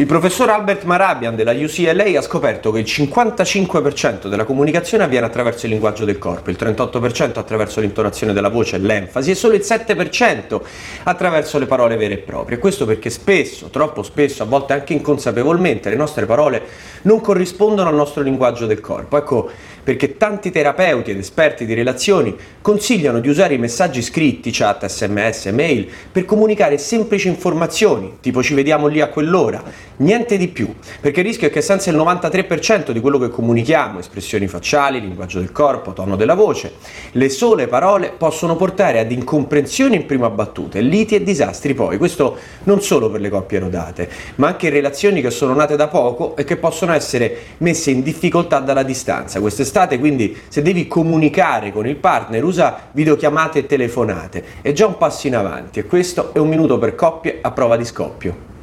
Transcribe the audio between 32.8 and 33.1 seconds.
di